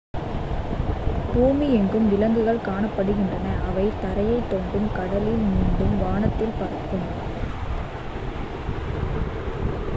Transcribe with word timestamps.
பூமி 1.27 1.67
எங்கும் 1.71 2.07
விலங்குகள் 2.09 2.63
காணப்படுகின்றன 2.63 3.53
அவை 3.63 3.85
தரையை 4.01 4.39
தோண்டும் 4.49 4.89
கடலில் 4.91 5.43
நீந்தும் 5.45 5.69
மற்றும் 5.71 6.01
வானத்தில் 6.01 6.57
பறக்கும் 6.59 7.07